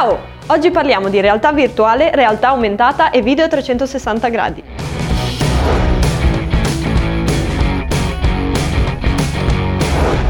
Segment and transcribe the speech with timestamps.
[0.00, 0.18] Ciao!
[0.46, 4.64] Oggi parliamo di realtà virtuale, realtà aumentata e video a 360 gradi.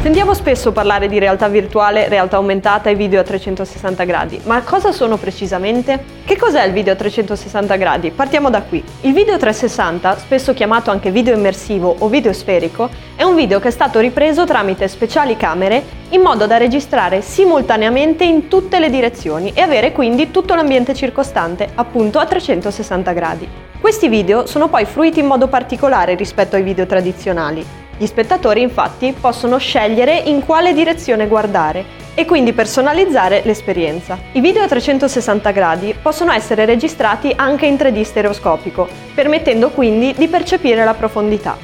[0.02, 4.92] Sentiamo spesso parlare di realtà virtuale, realtà aumentata e video a 360 gradi, ma cosa
[4.92, 6.02] sono precisamente?
[6.24, 8.10] Che cos'è il video a 360 gradi?
[8.10, 8.82] Partiamo da qui.
[9.02, 13.68] Il video 360, spesso chiamato anche video immersivo o video sferico, è un video che
[13.68, 19.52] è stato ripreso tramite speciali camere in modo da registrare simultaneamente in tutte le direzioni
[19.54, 23.46] e avere quindi tutto l'ambiente circostante, appunto a 360 gradi.
[23.78, 29.12] Questi video sono poi fruiti in modo particolare rispetto ai video tradizionali, gli spettatori infatti
[29.12, 34.16] possono scegliere in quale direzione guardare e quindi personalizzare l'esperienza.
[34.32, 40.28] I video a 360 gradi possono essere registrati anche in 3D stereoscopico, permettendo quindi di
[40.28, 41.58] percepire la profondità.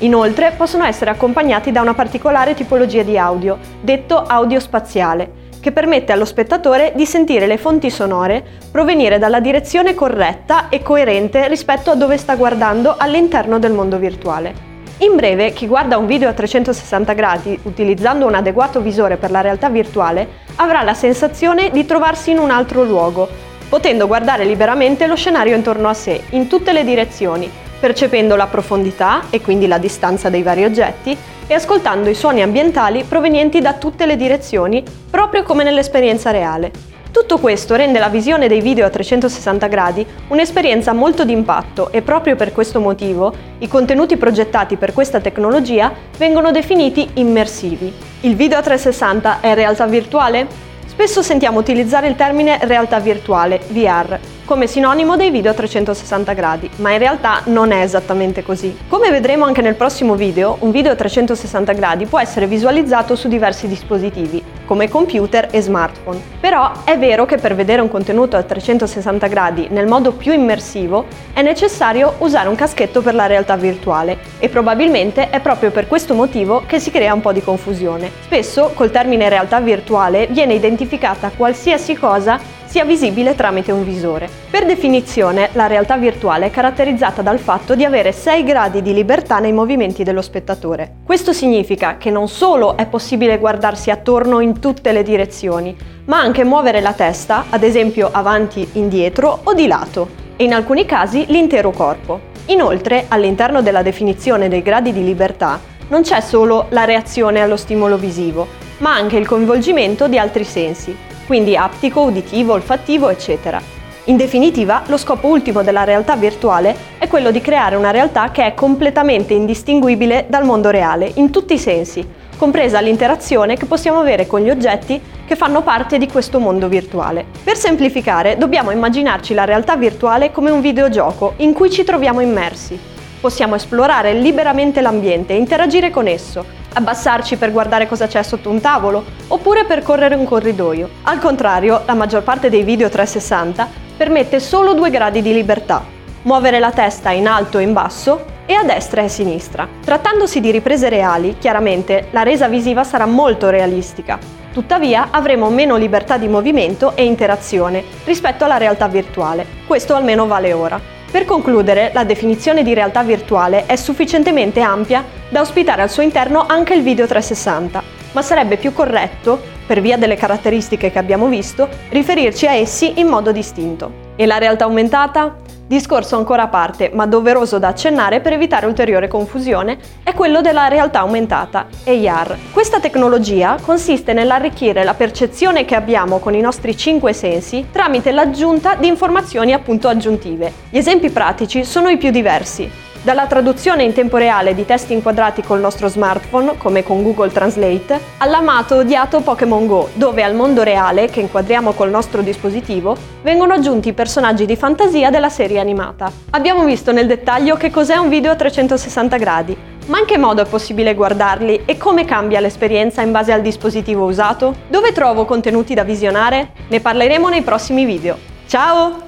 [0.00, 6.12] Inoltre possono essere accompagnati da una particolare tipologia di audio, detto audio spaziale, che permette
[6.12, 11.94] allo spettatore di sentire le fonti sonore provenire dalla direzione corretta e coerente rispetto a
[11.94, 14.67] dove sta guardando all'interno del mondo virtuale.
[15.00, 19.40] In breve, chi guarda un video a 360 gradi utilizzando un adeguato visore per la
[19.40, 23.28] realtà virtuale avrà la sensazione di trovarsi in un altro luogo,
[23.68, 29.22] potendo guardare liberamente lo scenario intorno a sé, in tutte le direzioni, percependo la profondità
[29.30, 34.04] e quindi la distanza dei vari oggetti e ascoltando i suoni ambientali provenienti da tutte
[34.04, 36.72] le direzioni, proprio come nell'esperienza reale.
[37.18, 42.36] Tutto questo rende la visione dei video a 360 gradi un'esperienza molto d'impatto e proprio
[42.36, 47.92] per questo motivo i contenuti progettati per questa tecnologia vengono definiti immersivi.
[48.20, 50.46] Il video a 360 è realtà virtuale?
[50.86, 56.70] Spesso sentiamo utilizzare il termine realtà virtuale, VR, come sinonimo dei video a 360 gradi,
[56.76, 58.76] ma in realtà non è esattamente così.
[58.88, 63.28] Come vedremo anche nel prossimo video, un video a 360 gradi può essere visualizzato su
[63.28, 66.20] diversi dispositivi, come computer e smartphone.
[66.38, 71.06] Però è vero che per vedere un contenuto a 360 gradi nel modo più immersivo
[71.32, 76.12] è necessario usare un caschetto per la realtà virtuale e probabilmente è proprio per questo
[76.12, 78.10] motivo che si crea un po' di confusione.
[78.20, 84.28] Spesso col termine realtà virtuale viene identificata qualsiasi cosa sia visibile tramite un visore.
[84.50, 89.38] Per definizione, la realtà virtuale è caratterizzata dal fatto di avere 6 gradi di libertà
[89.38, 90.96] nei movimenti dello spettatore.
[91.02, 95.74] Questo significa che non solo è possibile guardarsi attorno in tutte le direzioni,
[96.04, 100.84] ma anche muovere la testa, ad esempio avanti, indietro o di lato, e in alcuni
[100.84, 102.20] casi l'intero corpo.
[102.46, 105.58] Inoltre, all'interno della definizione dei gradi di libertà,
[105.88, 108.46] non c'è solo la reazione allo stimolo visivo,
[108.78, 110.94] ma anche il coinvolgimento di altri sensi,
[111.28, 113.60] quindi aptico, uditivo, olfattivo, eccetera.
[114.04, 118.46] In definitiva, lo scopo ultimo della realtà virtuale è quello di creare una realtà che
[118.46, 122.02] è completamente indistinguibile dal mondo reale, in tutti i sensi,
[122.38, 127.26] compresa l'interazione che possiamo avere con gli oggetti che fanno parte di questo mondo virtuale.
[127.44, 132.80] Per semplificare, dobbiamo immaginarci la realtà virtuale come un videogioco in cui ci troviamo immersi.
[133.20, 138.60] Possiamo esplorare liberamente l'ambiente e interagire con esso, abbassarci per guardare cosa c'è sotto un
[138.60, 140.88] tavolo, oppure percorrere un corridoio.
[141.02, 145.84] Al contrario, la maggior parte dei video 360 permette solo due gradi di libertà,
[146.22, 149.68] muovere la testa in alto e in basso e a destra e a sinistra.
[149.84, 154.18] Trattandosi di riprese reali, chiaramente la resa visiva sarà molto realistica.
[154.52, 159.46] Tuttavia avremo meno libertà di movimento e interazione rispetto alla realtà virtuale.
[159.66, 160.97] Questo almeno vale ora.
[161.10, 166.44] Per concludere, la definizione di realtà virtuale è sufficientemente ampia da ospitare al suo interno
[166.46, 167.82] anche il video 360,
[168.12, 173.06] ma sarebbe più corretto, per via delle caratteristiche che abbiamo visto, riferirci a essi in
[173.06, 174.06] modo distinto.
[174.16, 175.36] E la realtà aumentata?
[175.68, 180.66] Discorso ancora a parte, ma doveroso da accennare per evitare ulteriore confusione, è quello della
[180.66, 182.38] realtà aumentata, AR.
[182.52, 188.76] Questa tecnologia consiste nell'arricchire la percezione che abbiamo con i nostri cinque sensi tramite l'aggiunta
[188.76, 190.50] di informazioni appunto aggiuntive.
[190.70, 192.70] Gli esempi pratici sono i più diversi,
[193.08, 197.98] dalla traduzione in tempo reale di testi inquadrati col nostro smartphone, come con Google Translate,
[198.18, 203.88] all'amato odiato Pokémon Go, dove al mondo reale, che inquadriamo col nostro dispositivo, vengono aggiunti
[203.88, 206.12] i personaggi di fantasia della serie animata.
[206.32, 209.56] Abbiamo visto nel dettaglio che cos'è un video a 360 gradi,
[209.86, 214.04] ma in che modo è possibile guardarli e come cambia l'esperienza in base al dispositivo
[214.04, 214.54] usato?
[214.68, 216.50] Dove trovo contenuti da visionare?
[216.68, 218.18] Ne parleremo nei prossimi video.
[218.46, 219.07] Ciao!